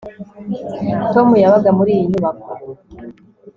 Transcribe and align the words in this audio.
Tom 1.13 1.27
yabaga 1.43 1.69
muri 1.77 1.91
iyi 1.95 2.09
nyubako 2.11 2.51